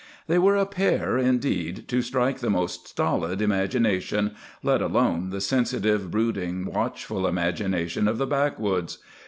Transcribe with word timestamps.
They 0.25 0.39
were 0.39 0.55
a 0.55 0.65
pair, 0.65 1.19
indeed, 1.19 1.87
to 1.89 2.01
strike 2.01 2.39
the 2.39 2.49
most 2.49 2.87
stolid 2.87 3.39
imagination, 3.39 4.33
let 4.63 4.81
alone 4.81 5.29
the 5.29 5.39
sensitive, 5.41 6.09
brooding, 6.09 6.65
watchful 6.65 7.27
imagination 7.27 8.07
of 8.07 8.17
the 8.17 8.25
backwoods. 8.25 8.97